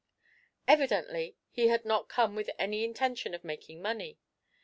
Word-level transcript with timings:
Evidently 0.67 1.37
he 1.51 1.67
had 1.67 1.85
not 1.85 2.09
come 2.09 2.33
with 2.33 2.49
any 2.57 2.83
intention 2.83 3.35
of 3.35 3.43
making 3.43 3.83
money. 3.83 4.17